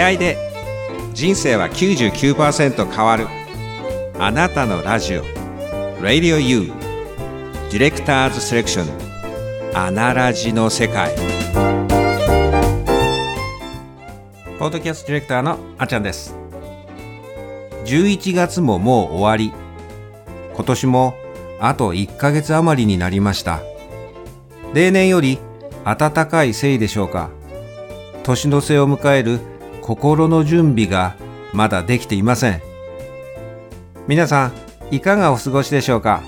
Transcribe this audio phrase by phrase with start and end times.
[0.00, 0.38] 出会いで
[1.12, 3.26] 人生は99%変わる。
[4.18, 5.24] あなたのラジオ。
[6.00, 6.72] Radio U
[7.70, 9.76] ディレクターズセレクション。
[9.76, 11.14] アナラジの世界。
[14.58, 16.34] ポッドキャストディレクターのあちゃんです。
[17.84, 19.52] 11月ももう終わり。
[20.54, 21.14] 今年も
[21.60, 23.60] あと1ヶ月余りになりました。
[24.72, 25.38] 例年より
[25.84, 27.28] 暖かいせいでしょうか。
[28.22, 29.49] 年の瀬を迎える
[29.90, 31.16] 心の準備が
[31.52, 32.62] まだできていません。
[34.06, 34.52] 皆さ
[34.92, 36.22] んいかがお過ごしでしょうか？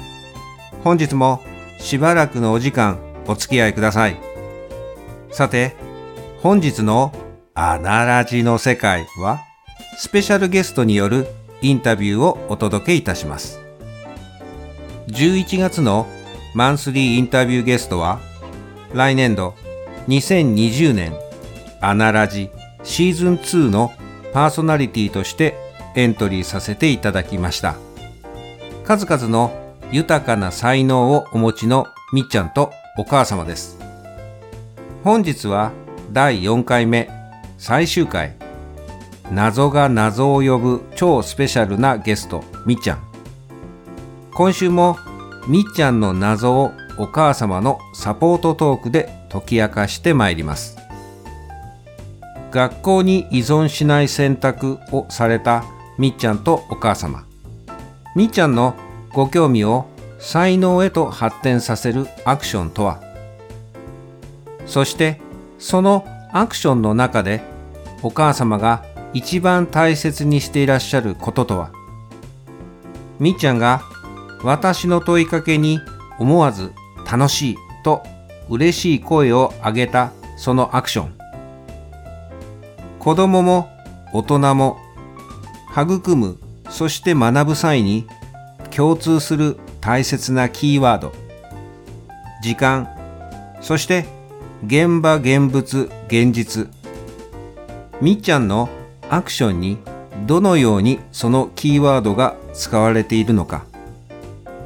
[0.83, 1.41] 本日も
[1.79, 2.99] しばらくのお時間
[3.29, 4.17] お付き合いください。
[5.31, 5.77] さて
[6.41, 7.13] 本日の
[7.55, 9.39] アナラジの世界は
[9.97, 11.29] スペシャルゲストによる
[11.61, 13.61] インタビューをお届けいたします。
[15.07, 16.09] 11月の
[16.57, 18.19] マンスリーインタビューゲストは
[18.93, 19.55] 来年度
[20.09, 21.15] 2020年
[21.81, 22.51] アナラジ
[22.85, 23.93] シーズン2の
[24.33, 25.57] パーソナリティとして
[25.95, 27.77] エントリーさせていただきました。
[28.85, 29.53] 数々の
[29.93, 33.79] 豊かな才能をお持ちのみっちゃんとお母様です。
[35.05, 35.73] 本日は
[36.13, 37.09] 第4回目
[37.59, 38.35] 最終回。
[39.31, 43.03] 謎が謎を呼ぶ超スペシャルなゲストみっちゃん。
[44.35, 44.99] 今週も
[45.47, 50.82] みっちゃんの謎をお母様のサポートトークで解き明かしてまいります。
[52.53, 55.65] 学校に依存しない選択をされた
[55.99, 57.25] みっちゃんとお母様。
[58.15, 58.75] みっちゃんの
[59.13, 59.87] ご興味を
[60.19, 63.01] 才能へと発展させるアクションとは？
[64.67, 65.19] そして
[65.59, 67.41] そのアクションの中で
[68.03, 68.85] お母様が
[69.15, 71.73] 一番大切にしていらっしゃることとは？
[73.19, 73.83] みっちゃんが
[74.43, 75.81] 私の問いかけに
[76.19, 76.73] 思わず
[77.11, 78.03] 楽しいと
[78.51, 81.22] 嬉しい声を上げたそのアクション。
[83.03, 83.69] 子供も
[84.13, 84.79] 大人も
[85.73, 86.39] 育む
[86.71, 88.07] そして学ぶ際に
[88.71, 91.13] 共通する大切なキーワード。
[92.45, 92.89] 時間
[93.61, 94.07] そして
[94.65, 96.69] 現場現物現実。
[98.01, 98.69] みっちゃんの
[99.11, 99.79] アクションに
[100.25, 103.65] どのようにそのキーワードが使われているのか。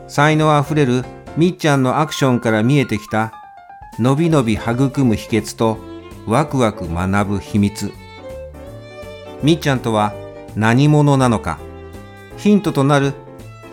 [0.09, 1.06] 才能あふれる
[1.38, 3.32] みっちゃんのアクションから見えてきた
[3.99, 5.78] のびのび育む秘訣と
[6.27, 7.91] ワクワク学ぶ秘密。
[9.43, 10.13] みっちゃんとは
[10.55, 11.59] 何者なのか。
[12.37, 13.15] ヒントとなる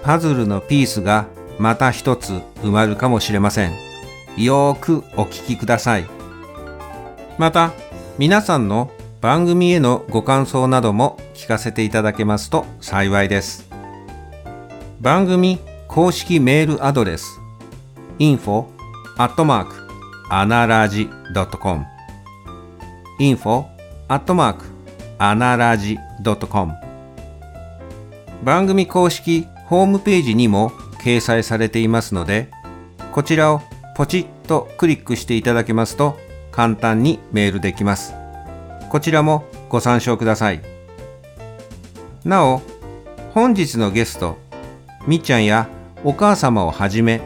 [0.04, 1.28] パズルのピースが
[1.60, 3.74] また一つ埋まるかもしれません。
[4.38, 6.06] よーくお聞きください。
[7.38, 7.72] また
[8.18, 8.92] 皆さんの
[9.22, 13.70] 番組へのご感想なども聞かせていただけますと幸いです。
[15.00, 17.40] 番組公式メールアドレス
[18.20, 18.66] info
[19.18, 19.88] アットマーク
[20.30, 21.10] アナラジ
[21.62, 21.86] .com
[23.20, 23.66] info
[24.08, 24.73] アットマーク
[25.18, 25.98] アナラジ
[26.50, 26.74] .com
[28.44, 30.72] 番組公式ホームページにも
[31.04, 32.50] 掲載されていますので
[33.12, 33.62] こちらを
[33.96, 36.18] ポチッとクリックしていただけますと
[36.52, 38.14] 簡単にメールできます。
[38.90, 40.62] こちらもご参照ください。
[42.24, 42.62] なお
[43.34, 44.38] 本日のゲスト
[45.08, 45.68] みっちゃんや
[46.04, 47.22] お母様をはじめ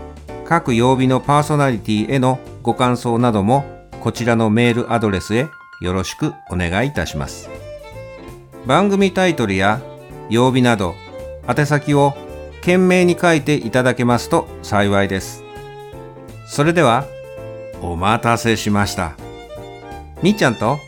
[0.46, 3.66] 各曜日のパーソナリティへのご感想なども
[4.02, 5.48] こちらのメールアドレスへ
[5.82, 7.57] よろしくお願いいたします。
[8.68, 9.82] 番組タイトルや
[10.30, 10.94] 曜日など
[11.48, 12.14] 宛先を
[12.60, 15.42] 懸命に書いていただけますと幸いです。
[16.46, 17.06] それでは
[17.82, 19.16] お待たせしました。
[20.22, 20.80] みっちゃんと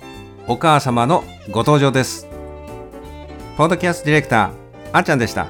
[0.45, 2.27] お母様のご登場です。
[3.55, 4.51] ポッドキャストディレクター
[4.91, 5.47] あっちゃんでした。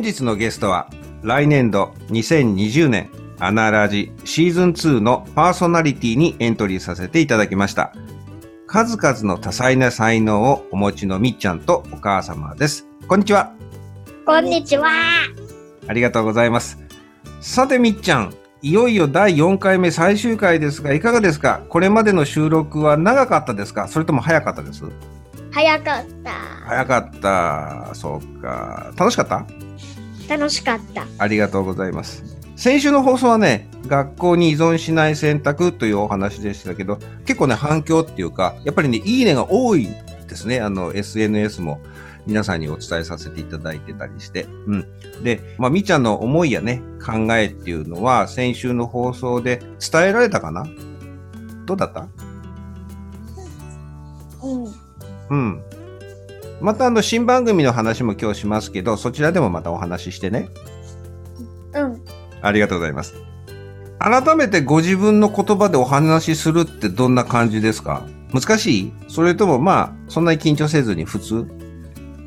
[0.00, 0.88] 本日のゲストは
[1.22, 7.92] 来年度2020年アナラジシーズン2のパーソナリティにエントリーさせていただきました。
[8.66, 12.86] 数々の多彩な才能をお持ちのみっちゃんとお母様です。
[13.06, 13.52] こんにちは。
[14.24, 14.88] こんにちは。
[15.86, 16.78] ありがとうございます。
[17.42, 21.60] さてみっちゃんいよいよ第4回目最終回ですが、いかがですか？
[21.68, 23.86] これまでの収録は長かったですか？
[23.86, 24.82] それとも早かったです？
[25.50, 26.30] 早かった。
[26.30, 27.94] 早かった。
[27.94, 28.92] そうか。
[28.96, 29.44] 楽しかった？
[30.30, 31.06] 楽しかった。
[31.18, 32.24] ありがとうございます。
[32.56, 39.88] 先週の放送はね、学校に依存しない選択というお話でしたけど、結構ね、反響っていうか、やっぱりね、いいねが多い
[40.28, 40.60] ですね。
[40.60, 41.80] あの、SNS も。
[42.26, 44.46] 皆さんにお伝えさせていただいてたりして。
[44.66, 44.86] うん。
[45.24, 50.66] で、まあ、みちゃんの思いやね、考えっていうのは、先週の放送で伝えられたかな？
[51.64, 52.08] どうだった？
[54.42, 54.74] うん。
[55.30, 55.62] うん。
[56.60, 60.48] またあの新番組の話も今日しますけど、そちらでもまたお話ししてね。
[61.74, 62.02] うん。
[62.42, 63.14] ありがとうございます。
[63.98, 68.06] 改めてご自分の言葉でお話しするってどんな感じですか？
[68.32, 68.92] 難しい？
[69.08, 71.46] それともまあ、そんなに緊張せずに普通？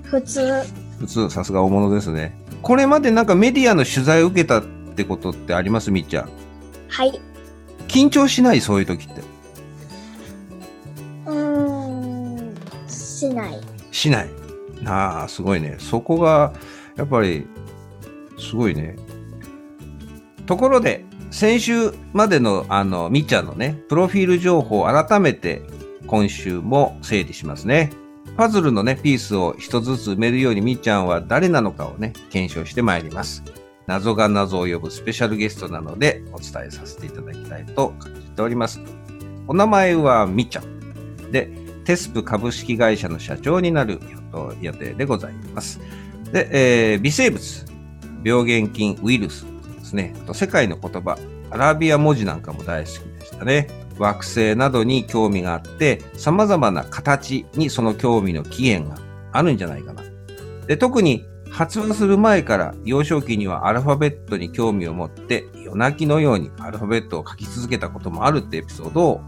[0.03, 0.63] 普通。
[0.99, 2.37] 普通、さすが大物ですね。
[2.61, 4.63] これまでなんかメディアの取材を受けたっ
[4.95, 5.91] てことってあります？
[5.91, 6.29] みっちゃん。
[6.89, 7.19] はい。
[7.87, 8.61] 緊張しない？
[8.61, 9.21] そういう時って。
[11.25, 12.55] うーん。
[12.87, 13.59] しない。
[13.93, 14.29] しない。
[14.85, 15.77] ああ、すごいね。
[15.79, 16.51] そこが、
[16.97, 17.47] やっぱり、
[18.37, 18.97] すごいね。
[20.45, 25.61] ところで、先週までの、あの、みっちゃんのね、プロフィール情報を改めて、
[26.07, 27.91] 今週も整理しますね。
[28.35, 33.43] パズルのね、ピースを一つずつ埋めるようにみっちゃんは誰なのかをね、検証してまいります。
[33.85, 38.79] 謎が謎を呼ぶスペシャルゲストなので、お伝えさせていただきたいと感じております。
[39.47, 41.31] お名前はみっちゃん。
[41.31, 43.99] で、テスプ株式会社の社長になる
[44.61, 45.79] 予定でございます。
[46.31, 47.65] で、えー微生物、
[48.23, 49.45] 病原菌、ウイルス
[49.77, 50.15] ですね。
[50.23, 51.17] あと世界の言葉、
[51.51, 53.67] アラビア文字なんかも大好きでしたね。
[53.99, 58.99] 惑星などに興味があって、様々な形にその興味の起源が
[59.31, 60.03] あるんじゃないかな。
[60.67, 69.21] で、特に発話する前から幼少期にはアルファベットに興味を持って夜泣きのようにアルファベットを書き続けたこともあるってエピソードを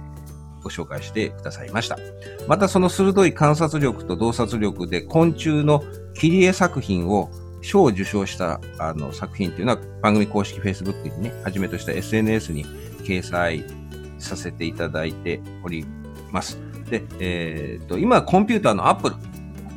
[0.66, 2.00] ご紹介してくださいました。
[2.48, 5.84] またその鋭い観察力と洞察力で昆虫の
[6.16, 7.30] 切り絵作品を
[7.62, 12.66] 賞を受賞したあの作品っていうのは番組公式 Facebook にね、はじめとした SNS に
[13.04, 13.64] 掲載
[14.18, 15.86] させていただいており
[16.32, 16.58] ます。
[16.90, 19.16] で、えーと、今コンピューターのアップル、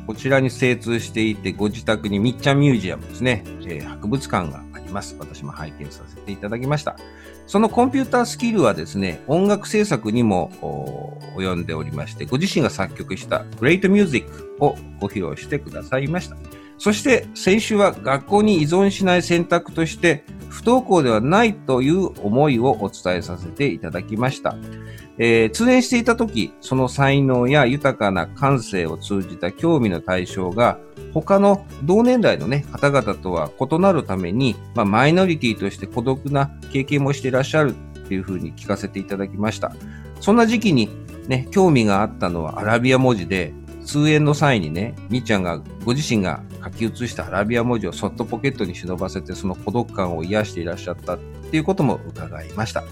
[0.07, 5.15] こちらに精通していて、ご自宅にみっちゃんミュージアムですね、えー博物館がります。
[5.17, 6.97] 私も拝見させていただきました。
[7.47, 10.51] そのコンピュータースキルはですね、音楽制作にも
[11.37, 16.35] 及んでおりまして、ご自身が作曲した Great Music をご披露してくださいました。
[16.77, 24.55] そして先週は学校に依存しない選択として不登校ではないという思いをお伝えさせていただきました。
[25.17, 30.79] えー通園していた時、その才能や豊かな感性を通じた興味の対象が
[31.13, 39.71] 他の同年代のね、方々とは異なるために、まあ、マイノリティとして孤独な経験もしていらっしゃるっていうふうに聞かせていただきました。
[40.19, 40.89] そんな時期に
[41.27, 43.53] ね、興味があったのはアラビア文字で、
[43.85, 51.19] 通園の際にね、みっちゃんがご自身が書き写したアラビア文字をそっとポケットに忍ばせてその孤独感を癒していらっしゃったっ
[51.49, 52.83] ていうことも伺いました。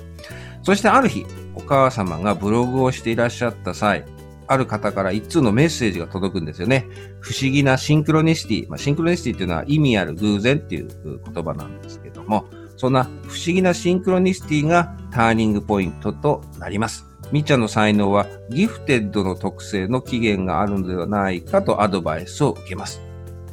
[0.63, 1.25] そしてある日、
[1.55, 4.05] お母様がブログをしていらっしゃった際、
[4.47, 6.87] ある方から一通のメッセージが届くんですよね。
[7.19, 8.69] 不思議なシンクロニシティ。
[8.69, 10.87] まあ、シンクロニシティっていうのは意味ある偶然っていう
[11.33, 12.45] 言葉なんですけども、
[12.77, 17.05] そんな不思議なシンクロニシティがターニングポイントとなります。
[17.31, 23.01] みっちゃんの才能はギフテッドの特性の起源があるのではないかとアドバイスを受けます。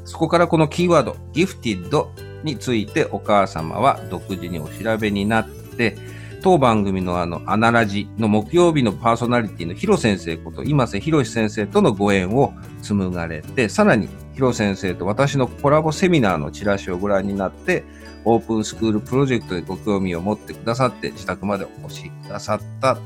[0.04, 2.12] そこからこのキーワード、ギフティッド
[2.44, 5.96] についてお母様は独自にお調べになって、
[6.44, 12.52] 当番組のあの、アナラジの木曜日のパーソナリティのヒロ先生こと今瀬博先生とのご縁を
[12.82, 17.82] 紡がれて、さらにヒロ先生と私のコラボセミナーのチラシをご覧になって、
[18.26, 22.98] オープンスクールプロジェクトでご興味を持ってくださって、自宅までお越しくださったっ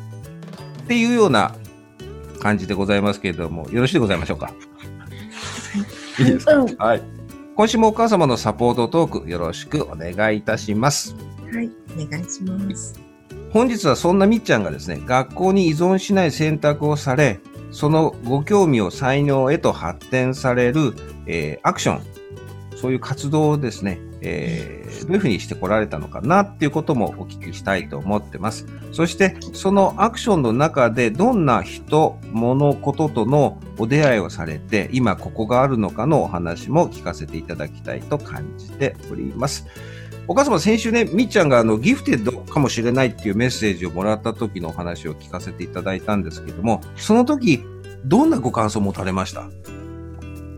[0.89, 1.55] ていうような
[2.41, 4.53] 感じでございますけれども、よろしいでございましょうか？
[6.19, 7.03] いいですか、うんはい。
[7.55, 11.15] 今週もお母様のサポートトークよろしくお願いいたします。
[11.53, 13.08] はい、お願いします。
[13.53, 17.41] 本日はそんなみっちゃんがですね、学校に依存しない選択をされ、
[17.71, 20.95] そのご興味を才能へと発展される、
[21.27, 22.03] えーアクション、
[22.77, 28.67] そういう活動をですね、えーどういうふうにしてこられたのかなっていうこともお聞きしたいと思ってます。
[28.93, 39.67] そして、そのアクションの中でどんな人、物、こととのお出会いをされて、今ここがあるのかのお話も聞かせていただきたいと感じております。
[40.29, 47.65] お母様、先週ね、みっちゃんがあのギフテッドかもしれないっていうメッセージをもらった時のお話を聞かせていただいたんですけども、その時、
[48.05, 49.49] どんなご感想を持たれました？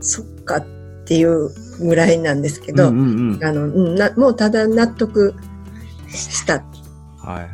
[0.01, 0.67] そっかっ
[1.05, 3.45] ていうぐらいなんですけど、うんうんうん。
[3.45, 5.35] あの、もうただ納得
[6.09, 6.65] した
[7.19, 7.51] はい。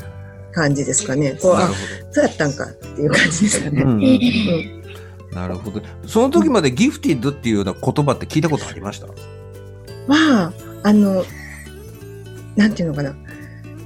[0.55, 1.39] 感じですかね。
[1.43, 1.69] こう、あ
[2.13, 3.71] そうやったんかっていう感じですか。
[3.71, 3.83] ね。
[3.83, 4.77] うんうんうん
[5.33, 5.83] なるほど。
[6.07, 9.07] その時までギフティッドっていうような言葉って聞いたことありました？
[10.07, 11.23] まあ、あの、
[12.57, 13.15] なんていうのかな。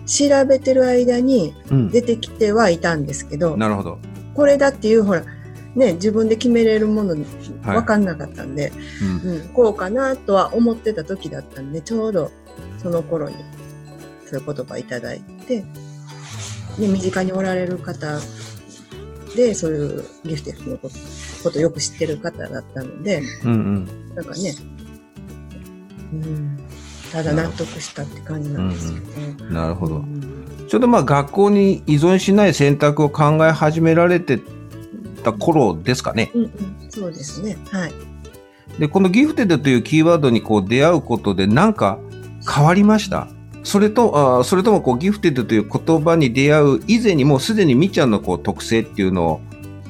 [0.06, 1.90] 調べてる間にうん。
[1.90, 3.98] 出てきてはいたんですけど、なるほど。
[4.34, 5.22] これだっていう、ほら、
[5.74, 7.20] ね、自分で決めれるものはい
[7.62, 8.72] 分かんなかったんで、
[9.24, 12.30] うんうん、こうかなとは思ってた時だったんで、ちょうど
[12.78, 13.36] その頃に
[14.26, 15.64] そういう言葉いただいて、
[16.78, 18.18] で身近におられる方
[19.36, 24.14] でそういうギフテッドのことよく知ってる方だったので、うんうん。
[24.14, 24.54] なんかね、
[26.12, 26.58] うん、
[27.12, 29.00] ただ納得したって感じなんですけ
[29.44, 29.44] ど。
[29.46, 29.96] なるほど。
[29.96, 30.36] うん
[30.68, 34.38] ちょうどまあ学校に依存しない選択を考え始められて
[35.24, 36.30] た頃ですかね。
[36.32, 36.50] うんうん、
[36.88, 37.58] そうですね。
[37.72, 37.92] はい。
[38.78, 41.98] で、このギフテッドというキーワードにこう出会うことで何か
[42.48, 43.26] 変わりました？
[43.64, 49.40] それと、あーそれともこうギフテッドという言葉に出会う以前にもうすでにみっちゃんのこう特性っていうのを、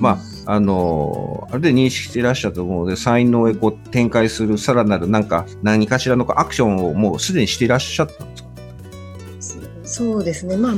[0.01, 8.49] まあ、あのーあれで認識していらっしゃると思うので、才能へこう展開するさらなるなんか何かしらのアクションをもうすでにしていらっしゃったんですか？
[9.85, 10.57] そうですね。
[10.57, 10.73] まあ、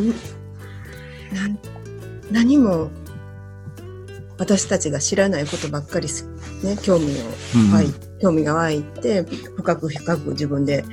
[2.31, 2.91] 何も
[4.38, 6.26] 私たちが知らないことばっかりす、
[6.64, 7.87] ね、興味を湧い、
[8.21, 9.23] 興味が湧いて、
[9.57, 10.85] 深く深く自分で、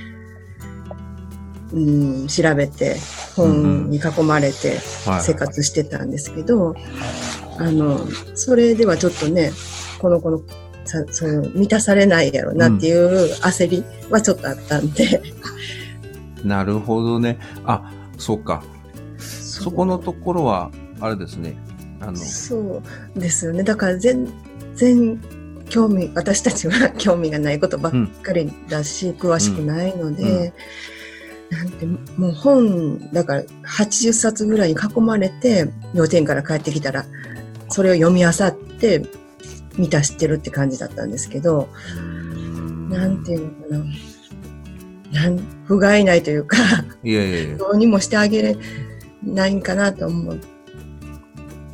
[1.72, 2.98] うん、調べて、
[3.36, 5.22] 本に囲まれてはい。
[5.22, 6.76] 生活してたんですけど、
[7.60, 8.00] あの、
[8.36, 9.52] それではちょっとね、
[10.00, 10.42] この子の、
[10.86, 15.22] さその満たされないやろなっていう焦りはちょっとあったんで、
[16.44, 17.38] なるほどね。
[17.66, 18.64] あ、そうか。
[19.18, 21.58] そこのところは、あれですね。
[22.00, 22.82] あの、そ
[23.16, 23.64] うですよね。
[23.64, 24.28] だから全
[24.76, 25.20] 然
[25.70, 30.54] 興味、私たちは 興味がないことばっかりだし、詳しくないので、
[31.50, 31.86] なんて、
[32.18, 37.06] もう本、だから80冊ぐらいに囲まれて、幼稚園から帰ってきたら、
[37.70, 39.04] それを読み漁って、
[39.78, 41.70] 満たしてるって感じだったんですけど、
[42.90, 43.88] なんていうのか
[45.14, 45.22] な。
[45.22, 46.58] なん、不甲斐ないというか、
[47.04, 47.58] いやいやいや。
[47.58, 48.58] どうにもしてあげれ
[49.24, 50.40] ないんかなと思う。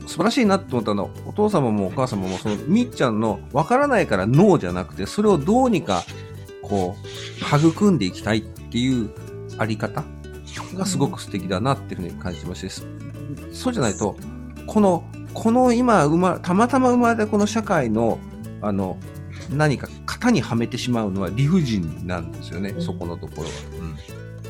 [0.08, 6.04] 素晴らしいなって思ったのはお父様もお母様もそのみっちゃんの分からないからノーじゃなくてそれをどうにか
[6.62, 9.10] こう育んでいきたいっていう
[9.58, 10.04] あり方
[10.76, 12.70] がすごく素敵だなっていうふうに感じてまして
[13.52, 14.16] そうじゃないと
[14.68, 15.04] この
[15.34, 18.20] この今生またまたま生まれたこの社会の
[18.62, 18.98] あの
[19.52, 22.82] 何か型にはめてしまうのは理不尽なんですよね、うん。
[22.82, 23.50] そこのところは。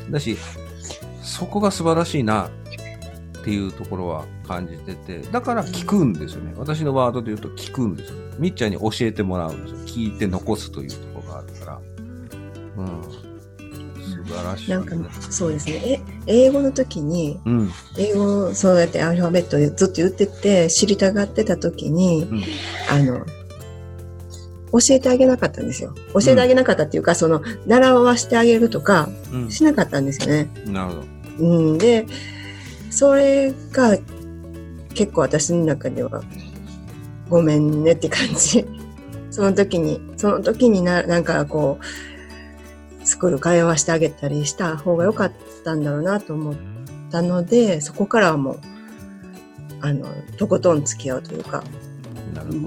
[0.06, 0.36] うん、だし
[1.20, 2.50] そこが素晴らしいなっ
[3.44, 6.54] ていうところは感じててだから聞くんですよね。
[6.56, 8.16] 私のワードで言うと聞くんですよ。
[8.38, 9.78] みっちゃんに教えてもらうんですよ。
[9.86, 11.80] 聞いて残すというところがあるから。
[12.78, 13.25] うん
[14.68, 14.96] なんか
[15.30, 16.02] そうですね。
[16.26, 22.42] え、英語の時に、うん英語をそうやってアルファベットでずっと言ってて、知りたがってた時に、うん
[22.90, 23.24] あの、
[24.72, 25.94] 教えてあげなかったんですよ。
[26.12, 30.50] 教えてあげなかったっていうか、その、習わしてあげるとか、うんしなかったんですよね。
[30.66, 31.04] なるほど
[31.38, 32.06] うん、で、
[32.90, 33.96] それが
[34.94, 36.22] 結構私の中では、
[37.28, 38.64] ごめんねって感じ。
[39.30, 41.84] その時に、その時にな、なんかこう、
[43.06, 45.32] スクール会話してあげたりした方が良かっ
[45.64, 46.54] たんだろうなと思っ
[47.10, 48.60] たので、そこからはもう、
[49.80, 51.62] あの、とことん付き合うというか、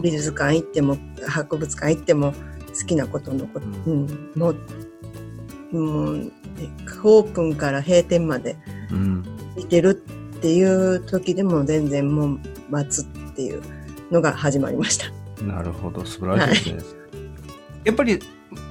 [0.01, 2.33] 美術館行っても、博物館行っても、
[2.79, 4.55] 好きなことのこと、ううん、もう、
[5.71, 6.31] もう、
[7.03, 8.55] オープンから閉店まで
[8.91, 9.25] うん。
[9.57, 10.01] 見てる
[10.37, 13.05] っていう時でも全然もう待つっ
[13.35, 13.61] ていう
[14.09, 15.43] のが始まりました。
[15.43, 16.05] なるほど。
[16.05, 16.99] 素晴らしいですね、
[17.83, 18.19] やっぱり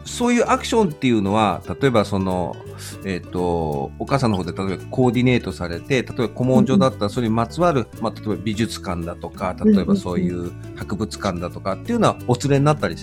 [0.05, 2.57] そういうアクションっていうのは例えばその
[3.05, 12.97] えっ、とお母さんの方で例えばコーディネートされて例えば古文書だったらそれにまつわる、まあ、例えば美術館だとか例えばそういう博物館だとかっていうのはお連れになったり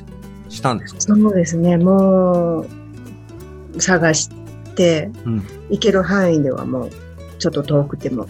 [0.49, 4.29] したんですか、そうですね、もう探し
[4.75, 5.43] てうん。
[5.69, 6.91] 行ける範囲ではもう
[7.39, 8.27] ちょっと遠くても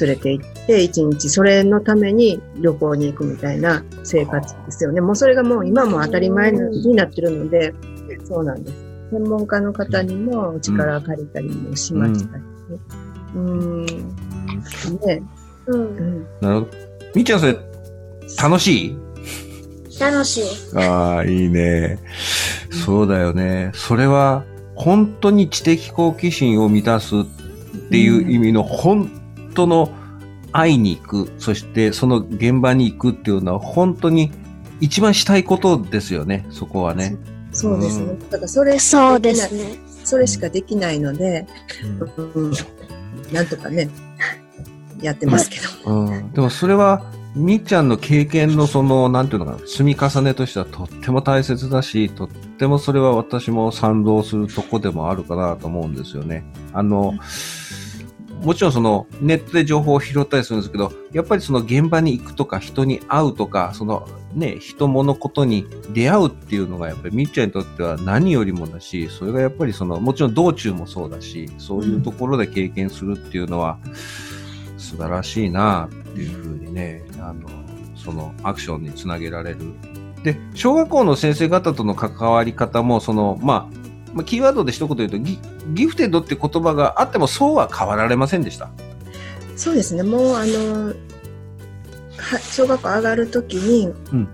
[0.00, 5.00] 連れて行って一日それのために旅行に行くみたいな生活ですよね。
[5.00, 7.74] もうそれがもう今も当たり前になってるので、
[8.24, 8.76] そうなんです。
[9.10, 12.42] 専門家の方にもお力借りたりもしましたし、
[13.34, 15.22] うん、ね、
[15.66, 15.76] う。
[15.76, 15.82] うん
[16.20, 16.66] ん、なるほど
[17.14, 17.56] みっちゃんそれ
[18.40, 18.96] 楽しい？
[20.00, 20.44] 楽しい。
[20.78, 21.98] ああ、いいね。
[22.70, 23.70] そうだよね。
[23.74, 27.24] それは、本当に知的好奇心を満たすっ
[27.90, 29.10] ていう意味の本
[29.54, 29.90] 当の
[30.52, 34.32] 会いに行く、そしてその現場に行くっていうのは本当に
[34.80, 37.16] 一番したいことですよね、そこはね。
[37.52, 38.18] そうですねう。
[38.30, 39.78] だからそれしそうかできない、ですね。
[40.04, 41.46] それしかできないので、
[42.16, 42.52] うん、
[43.32, 43.88] なんとかね、
[45.02, 45.92] やってますけど。
[45.92, 47.02] うん、でもそれは、
[47.34, 56.44] みっちゃんの経験のその、なんていうのかな、積み重ねとしてはとっても大切だし、とってもそれは私も賛同するとこでもあるかなと思うんですよね。
[56.72, 57.14] あの、
[58.42, 73.78] もちろんそのネットで情報を拾ったりするんですけど、やっぱりその現場に行くとか人に会うとか、そのね、人物ことに出会うっていうのがやっぱりみっちゃんにとっては何よりもだし、それがやっぱりその、もちろん道中もそうだし、そういうところで経験するっていうのは
[74.78, 77.48] 素晴らしいなっていうふうにね、あの、
[77.96, 79.58] そのアクションにつなげられる。
[80.22, 83.79] で、小学校の先生方との関わり方も、その、まあ、
[84.12, 85.38] まあ、キーワードで一言言うとギ、
[85.74, 88.70] ギフテッドって言葉があってもそうは変わられませんでした。
[89.56, 90.02] そうですね。
[90.02, 90.94] もう、あの、
[92.16, 94.28] は小学校上がるときに、うん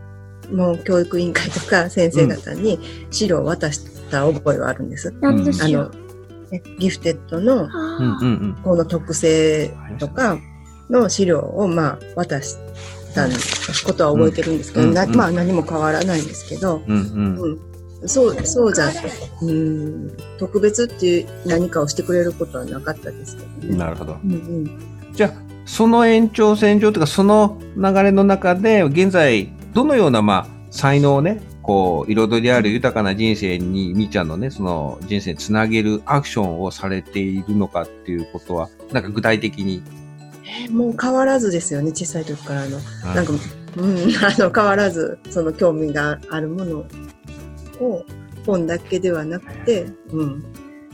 [0.52, 2.78] もう教育委員会とか先生方に
[3.10, 3.80] 資料を渡し
[4.10, 5.10] た覚えはあるんです。
[5.20, 5.90] なんあの、
[6.50, 8.58] ねギフテッドのうんうんうん。
[8.62, 10.38] この特性とか
[10.88, 12.56] の資料をまあ渡し
[13.14, 13.28] た
[13.84, 17.40] ことは覚えてるんですけど、うんうんなまあ何も変わらないんですけど、うんうん。
[17.40, 17.65] うん、
[18.04, 18.90] そう、そうじゃ、
[19.42, 23.78] うん、特別っていう何かをしてくれることはなかったですけどね。
[23.78, 24.18] なるほど。
[24.24, 24.80] うんうん、
[25.12, 25.32] じゃあ、
[25.64, 39.82] その延長線上というか、その流れの中で、現在、どのような、まあ、才能をね、こう、彩りある豊かな人生に、みーちゃんのね、その人生につなげるアクションをされているのかっていうことは、なんか具体的に。
[40.70, 42.76] もう変わらずですよね、小さい時からの。
[42.76, 43.32] はいなんか、
[43.76, 46.84] うん、 あの、変わらず、その興味があるもの
[47.80, 48.04] を、
[48.44, 50.44] 本だけではなくて、うん、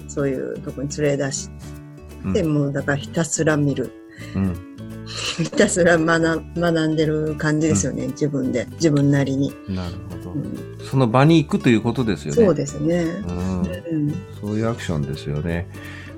[0.09, 3.91] そういうとこに連れ出して、うんもうだからひたすら見る。
[4.37, 4.55] うん。
[5.43, 9.53] ひたすら学学んでる感じですよね、自分で、自分なりに。
[9.69, 10.37] なるほどう。
[10.39, 12.45] んその場に行くということですよね。
[12.45, 13.03] そうですね。
[13.29, 13.63] うん。
[13.63, 15.69] うんそういうアクションですよね。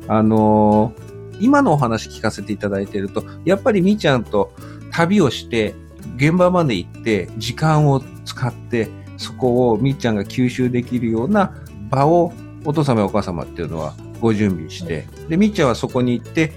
[0.08, 4.52] あのー今のお話聞かせていただいていると、やっぱりみーちゃんと
[4.92, 5.74] 旅をして、
[6.16, 11.54] 現場まで行って、時間を使って、そこをみーちゃんが吸収できるような
[11.90, 12.32] 場を、
[12.64, 16.52] お父様やお母様っていうのはご準備して、で、みーちゃんはそこに行って、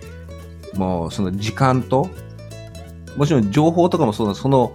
[0.75, 2.09] もうその時間と、
[3.15, 4.73] もちろん情報とかもそうなその、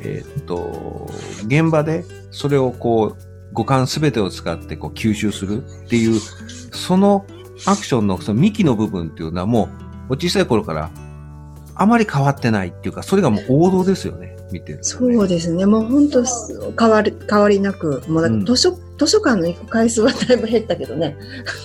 [0.00, 1.08] えーっと、
[1.46, 6.20] 現場でそれをこう、五感すべてを使ってこう吸収するっていう、
[6.72, 7.24] その
[7.64, 9.70] アクションのその幹の部分っていうのはも
[10.10, 10.90] う、小さい頃から
[11.74, 15.66] あまり変わってないっていうか、それがもう王道ですよね、見てるとね、そうですね。
[15.66, 16.24] もう本当
[16.78, 21.16] 変わり、変わりなく、もうだから図書、図書館の行く回数はだいぶ減ったけどね。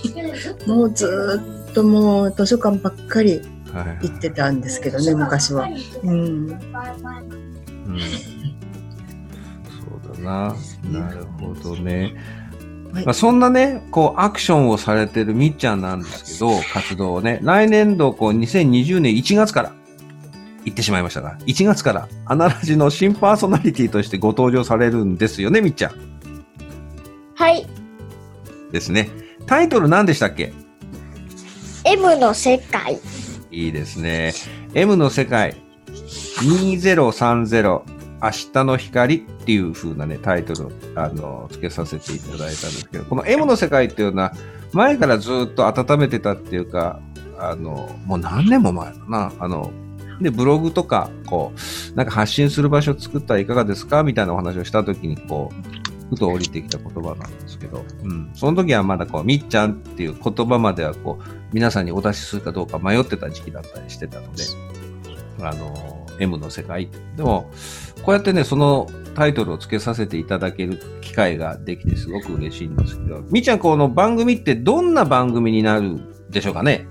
[0.66, 3.42] もうずーっともう図書館ばっかり
[3.74, 5.68] はい行ってたんですけどね、昔は。
[6.04, 6.12] うん。
[6.12, 6.58] うん
[9.70, 10.56] そうだな。
[10.92, 12.16] なるほどね。
[12.94, 19.72] はいまあ、そんなね、こう、アクションをされてるみっちゃんなんですけど、活動をね、来年度、こう、2020年1月から、
[20.66, 25.92] 行ってしまいましたが、1月から、アナラジの新パーソナリティとしてご登場されるんですよね、みっちゃん。
[27.36, 27.66] はい。
[28.72, 29.10] ですね。
[29.48, 30.54] タイトル何でしたっけ
[31.84, 33.00] ？M の世界。
[33.50, 34.34] いいですね。
[34.74, 35.58] M の世界
[36.42, 37.82] 2030
[38.24, 44.34] 明日の光っていう風なね、タイトルを、あの、付けさせていただいたんですけど、この M の世界っていうのは、
[44.74, 47.00] 前からずっと温めてたっていうか、
[47.40, 49.72] あの、もう何年も前だな、あの、
[50.22, 51.52] で、ブログとか、こ
[51.94, 58.30] う、なんか発信する場所を作ったらいかがですかみたいなお話をしたときに、こう、ふと降りてきた言葉なんですけど、うん。
[58.34, 64.44] その時はまだこう、みっちゃんっていう言葉まではこう、皆さんにお出しするかどうか迷ってた時期だったりしてたので、
[65.42, 66.90] あの、M の世界。
[67.16, 67.50] でも、
[68.04, 76.88] こうやってね、そのタイトルを付けさせていただける機会ができてすごく嬉しいんですけど、みっちゃん、この番組ってどんな番組になるでしょうかね？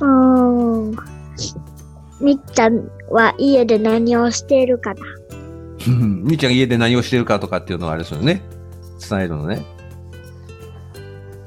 [0.00, 0.96] うん。
[2.20, 5.00] みっちゃんは家で何をしているかな。
[5.88, 8.42] みっちゃんが家で何をしてるかとかっていうのはあれですよね。
[9.08, 9.64] 伝えるのね。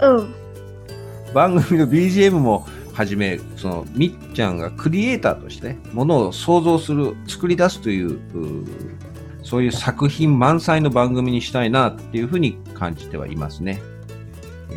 [0.02, 0.28] うん。
[1.34, 8.68] 番組の BGM もはじめ、その、みっちゃんがクリエイターとしてね、ものを想像する、作り出すという、うー
[9.44, 13.82] そういう作品満載の番組にしたいなっていうふうに感じてはいますね。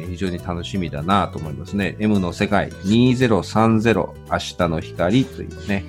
[0.05, 1.97] 非常に楽しみだなと思いますね。
[1.99, 3.95] M の世界2030
[4.31, 5.85] 明日の光というね、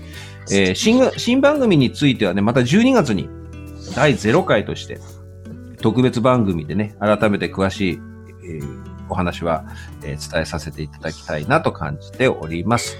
[0.51, 3.29] えー新新番組についてはね、また12月に
[3.95, 4.99] 第0回として
[5.81, 7.99] 特別番組でね、改めて詳しい、
[8.43, 9.63] えーお話は、
[10.03, 12.97] えー伝えさせていただきたいなと感じております。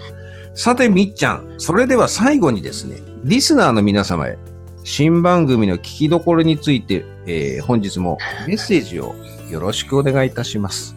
[0.54, 4.38] さて、みっちゃん、それでは最後にですね、リスナーの皆様へ、
[4.84, 8.18] 新番組の聞きどころについて、えー本日も
[8.48, 9.16] メッセージを
[9.52, 10.97] よろしくお願いいたします。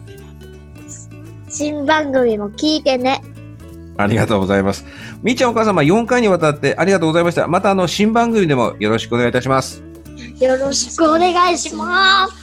[1.61, 3.21] 新番組も聞いてね。
[3.95, 4.83] ありがとうございます。
[5.21, 7.47] みっちゃんお母様4回にわたってありがとうございました。
[7.47, 9.83] またあの新番組でもよろしくお願いいたします。
[10.39, 12.40] よろしくお願いします。